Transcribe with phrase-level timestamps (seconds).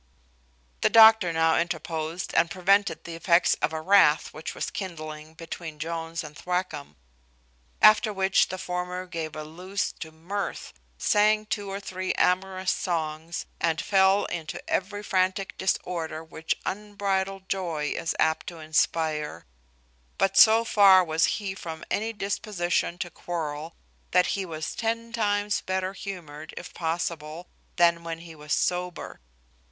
[0.81, 5.77] The doctor now interposed, and prevented the effects of a wrath which was kindling between
[5.77, 6.95] Jones and Thwackum;
[7.83, 13.45] after which the former gave a loose to mirth, sang two or three amorous songs,
[13.59, 19.45] and fell into every frantic disorder which unbridled joy is apt to inspire;
[20.17, 23.75] but so far was he from any disposition to quarrel,
[24.09, 27.45] that he was ten times better humoured, if possible,
[27.75, 29.19] than when he was sober.